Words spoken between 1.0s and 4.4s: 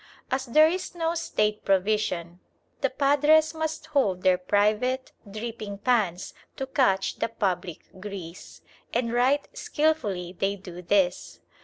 State provision, the padres must "hold their